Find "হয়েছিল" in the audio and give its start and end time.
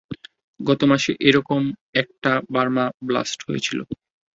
3.47-3.79